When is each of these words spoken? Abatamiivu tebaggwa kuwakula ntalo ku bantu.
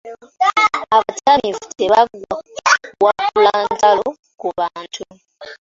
Abatamiivu 0.95 1.65
tebaggwa 1.77 2.37
kuwakula 2.99 3.51
ntalo 3.73 4.07
ku 4.39 4.47
bantu. 4.57 5.03